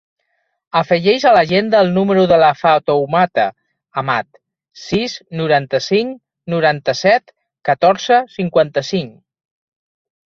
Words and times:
Afegeix 0.79 1.25
a 1.31 1.33
l'agenda 1.35 1.81
el 1.85 1.91
número 1.97 2.23
de 2.31 2.39
la 2.43 2.47
Fatoumata 2.61 3.45
Amat: 4.03 4.41
sis, 4.85 5.15
noranta-cinc, 5.43 6.17
noranta-set, 6.55 7.35
catorze, 7.71 8.23
cinquanta-cinc. 8.39 9.17